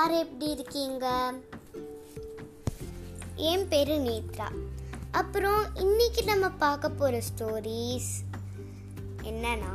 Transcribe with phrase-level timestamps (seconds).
[0.00, 1.06] எல்லாரும் எப்படி இருக்கீங்க?
[3.48, 4.46] என் பேரு நேத்ரா.
[5.10, 8.08] அப்புறம் இன்னைக்கு நம்ம பார்க்க போற ஸ்டோரிஸ்
[9.22, 9.74] என்னன்னா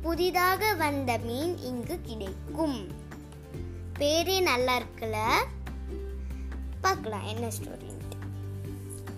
[0.00, 2.78] புதிதாக வந்த மீன் இங்கு கிடைக்கும்.
[3.98, 5.18] பேரே நல்லா இருக்குல்ல?
[6.80, 8.20] பார்க்கலாம் என்ன ஸ்டோரின்ட்டு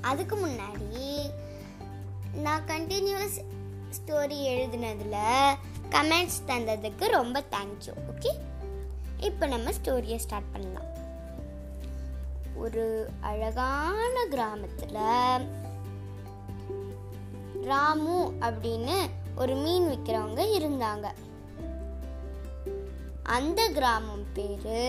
[0.00, 1.30] அதுக்கு முன்னாடி
[2.32, 3.38] நான் கண்டினியூஸ்
[4.00, 5.54] ஸ்டோரி எழுதுனதில்
[5.94, 8.30] கமெண்ட்ஸ் தந்ததுக்கு ரொம்ப தேங்க்யூ ஓகே
[9.28, 10.88] இப்போ நம்ம ஸ்டோரியை ஸ்டார்ட் பண்ணலாம்.
[12.62, 12.84] ஒரு
[13.20, 14.98] அழகான கிராமத்தில்
[17.68, 18.96] ராமு அப்படின்னு
[19.36, 21.06] ஒரு மீன் விற்கிறவங்க இருந்தாங்க.
[23.22, 24.82] அந்த கிராமம் பேரு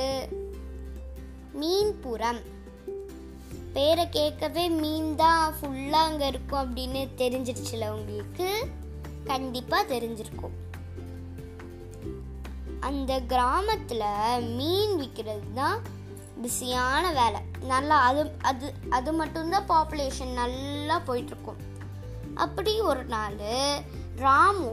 [1.61, 2.41] மீன்புரம்
[3.73, 8.49] பேரை கேட்கவே மீன் தான் ஃபுல்லாக அங்கே இருக்கும் அப்படின்னு தெரிஞ்சிருச்சுல உங்களுக்கு?
[9.23, 10.55] கண்டிப்பாக தெரிஞ்சிருக்கும்.
[12.87, 14.07] அந்த கிராமத்தில்
[14.57, 15.79] மீன் விற்கிறது தான்
[16.41, 17.41] பிஸியான வேலை.
[17.71, 21.61] நல்லா அது அது அது மட்டும்தான் பாப்புலேஷன் நல்லா போயிட்டுருக்கும்.
[22.35, 23.37] அப்படி ஒரு நாள்
[24.15, 24.71] ராமு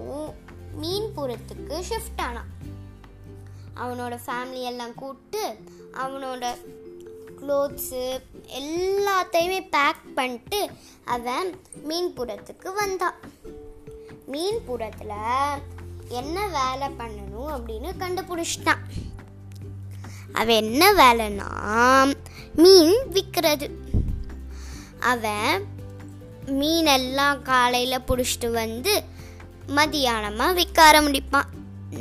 [0.83, 2.51] மீன்புரத்துக்கு ஷிஃப்ட் ஆனான்.
[3.83, 5.43] அவனோட ஃபேமிலி எல்லாம் கூப்பிட்டு
[6.03, 6.45] அவனோட
[7.41, 8.03] க்ளோத்ஸு
[8.61, 10.61] எல்லாத்தையுமே பேக் பண்ணிட்டு
[11.15, 11.51] அவன்
[11.89, 13.19] மீன்புரத்துக்கு வந்தான்.
[14.33, 15.17] மீன்புரத்தில்
[16.21, 18.83] என்ன வேலை பண்ணணும் அப்படின்னு கண்டுபிடிச்சிட்டான்.
[20.41, 21.49] அவன் என்ன வேலைன்னா
[22.63, 23.67] மீன் விற்கிறது
[25.13, 25.65] அவன்
[26.61, 28.93] மீனெல்லாம் காலையில் பிடிச்சிட்டு வந்து
[29.77, 31.51] மதியானமாக விற்க ஆரம்பிப்பான்.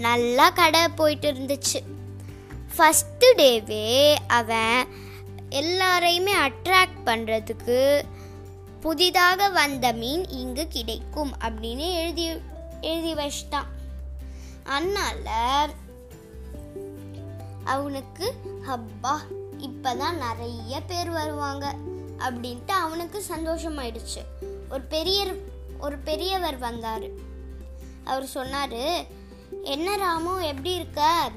[0.05, 1.79] நல்லா கடை போயிட்டு இருந்துச்சு.
[2.75, 3.87] ஃபஸ்ட்டு டேவே
[4.39, 4.79] அவன்
[5.61, 7.79] எல்லாரையுமே அட்ராக்ட் பண்ணுறதுக்கு
[8.85, 12.25] புதிதாக வந்த மீன் இங்கு கிடைக்கும் அப்படின்னு எழுதி
[12.91, 13.69] எழுதி வச்சிட்டான்.
[14.63, 15.67] அதனால
[17.63, 18.33] அவனுக்கு
[18.67, 19.21] அப்பா
[19.57, 21.75] இப்பதான் நிறைய பேர் வருவாங்க
[22.17, 24.25] அப்படின்ட்டு அவனுக்கு சந்தோஷமாயிடுச்சு.
[24.69, 25.33] ஒரு பெரிய
[25.79, 27.03] ஒரு பெரியவர் வந்தார்.
[28.03, 29.09] அவர் சொன்னார்
[29.63, 31.29] என்ன ராமு எப்படி இருக்க?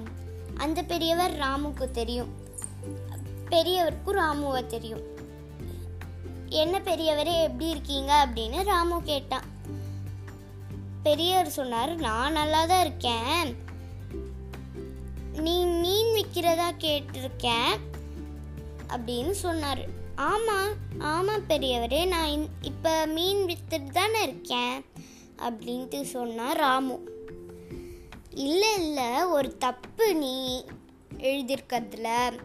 [0.56, 2.32] அந்த பெரியவர் ராமுக்கு தெரியும்.
[3.50, 5.02] பெரியவருக்கும் ராமுவை தெரியும்.
[6.48, 8.28] என்ன பெரியவரே எப்படி இருக்கீங்க?
[8.28, 9.53] அப்படின்னு ராமு கேட்டான்.
[11.04, 13.56] பெரியவர் சொன்னார் நான் நல்லா தான் இருக்கேன்.
[15.32, 17.76] நீ மீன் விற்கிறதா கேட்டிருக்கேன்.
[18.88, 19.84] அப்படின்னு சொன்னார்.
[20.16, 24.84] ஆமாம் ஆமாம் பெரியவரே நான் இப்போ மீன் விற்றுட்டு தானே இருக்கேன்.
[25.38, 26.98] அப்படின்ட்டு சொன்னார் ராமு.
[28.30, 30.64] இல்லை இல்லை ஒரு தப்பு நீ
[31.18, 32.38] எழுதியிருக்கிறதுல.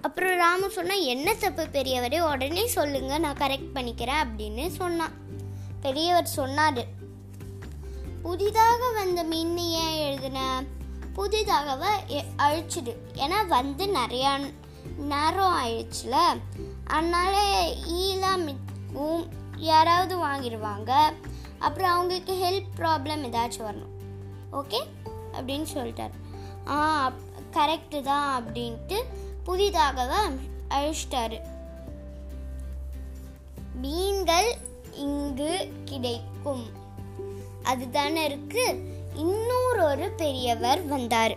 [0.00, 5.12] அப்புறம் ராமு சொன்னால் என்ன தப்பு பெரியவரே உடனே சொல்லுங்கள் நான் கரெக்ட் பண்ணிக்கிறேன் அப்படின்னு சொன்னான்.
[5.80, 7.04] பெரியவர் சொன்னார்.
[8.26, 10.66] புதிதாக வந்த மீன் ஏன் எழுதுன?
[11.16, 11.86] புதிதாகவ
[12.38, 12.96] அழிச்சிடு.
[13.14, 14.54] ஏன்னா வந்து நிறையா
[14.96, 16.16] நேரம் ஆயிடுச்சுல.
[16.84, 21.12] அதனால ஈலாம் மிக்கும் யாராவது வாங்கிடுவாங்க
[21.58, 23.94] அப்புறம் அவங்களுக்கு ஹெல்த் ப்ராப்ளம் ஏதாச்சும் வரணும்.
[24.52, 24.84] ஓகே
[25.32, 26.10] அப்படின்னு சொல்லிட்டார்.
[26.68, 27.12] ஆ
[27.52, 29.02] கரெக்டு தான் அப்படின்ட்டு
[29.44, 30.34] புதிதாகவே
[30.68, 31.40] அழிச்சிட்டாரு.
[33.74, 34.56] மீன்கள்
[34.92, 36.84] இங்கு கிடைக்கும்.
[37.66, 38.64] அதுதானே இருக்கு.
[39.14, 41.36] இன்னொரு ஒரு பெரியவர் வந்தார்.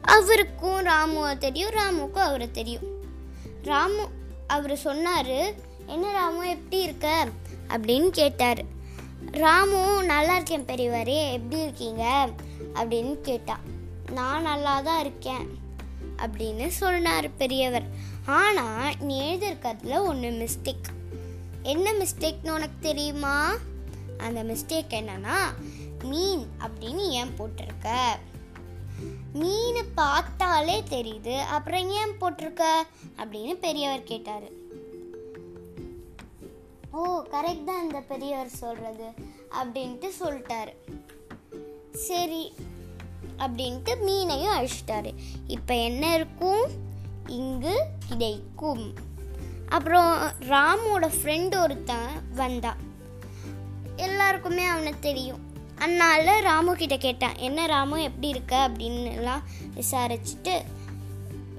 [0.00, 2.82] அவருக்கும் ராமுவை தெரியும் ராமுக்கும் அவரை தெரியும்.
[3.62, 4.08] ராமு
[4.46, 5.34] அவர் சொன்னார்
[5.86, 7.28] என்ன ராமு எப்படி இருக்க?
[7.68, 8.62] அப்படின்னு கேட்டார்.
[9.30, 12.28] ராமு நல்லா இருக்கேன் பெரியவரே எப்படி இருக்கீங்க?
[12.74, 13.60] அப்படின்னு கேட்டான்
[14.12, 15.48] நான் நல்லா தான் இருக்கேன்
[16.16, 17.86] அப்படின்னு சொன்னார் பெரியவர்.
[18.26, 20.88] ஆனால் நீ எழுதியிருக்கிறதுல ஒன்று மிஸ்டேக்
[21.62, 23.54] என்ன மிஸ்டேக்னு உனக்கு தெரியுமா?
[24.22, 25.36] அந்த மிஸ்டேக் என்னன்னா
[26.04, 27.98] மீன் அப்படின்னு ஏன் போட்டிருக்க?
[29.32, 32.62] மீன் பார்த்தாலே தெரியுது அப்புறம் ஏன் போட்டிருக்க?
[33.16, 34.60] அப்படின்னு பெரியவர் கேட்டாரு.
[36.90, 39.06] ஓ கரெக்ட் தான் இந்த பெரியவர் சொல்றது
[39.50, 40.74] அப்படின்ட்டு சொல்லிட்டாரு.
[41.92, 42.54] சரி
[43.38, 45.14] அப்படின்ட்டு மீனையும் அழிச்சிட்டாரு.
[45.46, 46.70] இப்போ என்ன இருக்கும்?
[47.26, 48.94] இங்கு கிடைக்கும்.
[49.68, 52.91] அப்புறம் ராமோட ஃப்ரெண்டு ஒருத்தன் வந்தான்.
[53.96, 55.50] எல்லாருக்குமே அவனை தெரியும்.
[55.78, 58.70] அதனால் ராமு கிட்ட கேட்டான் என்ன ராமு எப்படி இருக்க?
[58.70, 59.42] அப்படின்னுலாம்
[59.76, 60.62] விசாரிச்சுட்டு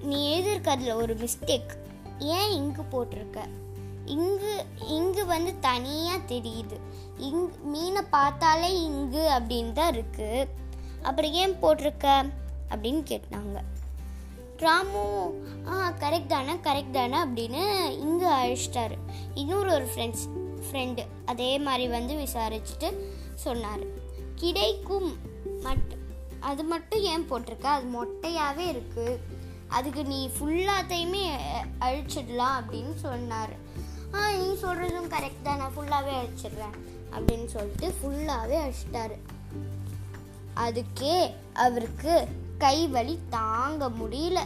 [0.02, 1.72] நீ எழுதியிருக்கிறதுல ஒரு மிஸ்டேக்
[2.20, 3.38] ஏன் இங்கு போட்டிருக்க?
[4.06, 6.78] இங்கு இங்கு வந்து தனியாக தெரியுது.
[7.18, 10.48] இங் மீனை பார்த்தாலே இங்கு அப்படின்னு தான் இருக்குது
[11.02, 12.30] அப்புறம் ஏன் போட்டிருக்க?
[12.70, 13.58] அப்படின்னு கேட்டாங்க.
[14.58, 15.34] ராமு
[15.68, 18.98] ஆ கரெக்ட் தானே கரெக்ட் தானே அப்படின்னு இங்கே அழிச்சிட்டாரு.
[19.34, 20.26] இன்னொரு ஒரு ஃப்ரெண்ட்ஸ்
[20.72, 22.90] ஃப்ரெண்டு அதே மாதிரி வந்து விசாரிச்சுட்டு
[23.36, 23.84] சொன்னார்.
[24.36, 25.10] கிடைக்கும்
[25.62, 25.92] மட்
[26.40, 27.64] அது மட்டும் ஏன் போட்டிருக்க?
[27.64, 29.20] அது மொட்டையாகவே இருக்குது
[29.68, 31.24] அதுக்கு நீ ஃபுல்லாத்தையுமே
[31.80, 33.54] அழிச்சிடலாம் அப்படின்னு சொன்னார்.
[34.14, 35.58] ஆ நீ சொல்கிறதும் கரெக்ட் தான்.
[35.58, 36.76] நான் ஃபுல்லாகவே அழிச்சிடுறேன்
[37.16, 39.18] அப்படின்னு சொல்லிட்டு ஃபுல்லாகவே அழிச்சிட்டாரு.
[40.56, 42.28] அதுக்கே அவருக்கு
[42.58, 44.40] கை வலி தாங்க முடியல.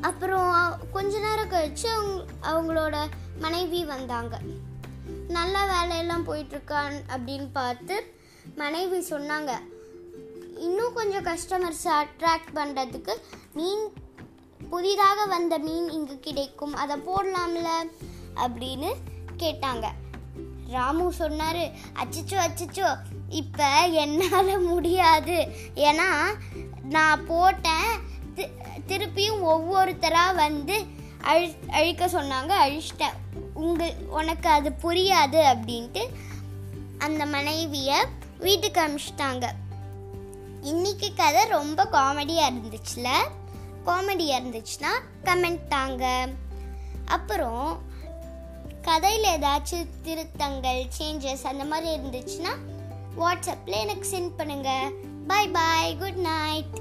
[0.00, 2.96] அப்புறம் கொஞ்ச நேரம் கழிச்சு அவங்க அவங்களோட
[3.38, 4.40] மனைவி வந்தாங்க.
[5.28, 8.14] நல்ல வேலையெல்லாம் போயிட்டுருக்கான் அப்படின்னு பார்த்து
[8.54, 9.52] மனைவி சொன்னாங்க.
[10.56, 13.14] இன்னும் கொஞ்சம் கஸ்டமர்ஸை அட்ராக்ட் பண்ணுறதுக்கு
[13.52, 13.92] மீன்
[14.70, 16.74] புதிதாக வந்த மீன் இங்கு கிடைக்கும்.
[16.74, 17.70] அதை போடலாம்ல?
[18.34, 18.90] அப்படின்னு
[19.38, 19.86] கேட்டாங்க.
[20.68, 21.62] ராமு சொன்னார்
[22.02, 22.96] அச்சச்சோ அச்சச்சோ
[23.28, 25.36] இப்போ என்னால் முடியாது.
[25.74, 26.08] ஏன்னா
[26.88, 27.90] நான் போட்டேன்
[28.88, 30.76] திருப்பியும் ஒவ்வொருத்தராக வந்து
[31.26, 32.52] அழி அழிக்க சொன்னாங்க.
[32.64, 33.16] அழிச்சிட்டேன்.
[33.54, 36.02] உங்கள் உனக்கு அது புரியாது அப்படின்ட்டு
[36.98, 37.98] அந்த மனைவியை
[38.38, 39.46] வீட்டுக்கு அனுப்பிச்சிட்டாங்க
[40.62, 43.08] இன்னைக்கு கதை ரொம்ப காமெடியாக இருந்துச்சுல?
[43.86, 44.92] காமெடியாக இருந்துச்சுன்னா
[45.24, 46.28] கமெண்ட் தாங்க.
[47.06, 47.80] அப்புறம்
[48.82, 52.52] கதையில் ஏதாச்சும் திருத்தங்கள் சேஞ்சஸ் அந்த மாதிரி இருந்துச்சுன்னா
[53.20, 54.92] வாட்ஸ்அப்பில் எனக்கு சென்ட் பண்ணுங்கள்
[55.26, 56.76] பாய் பாய் குட் நைட்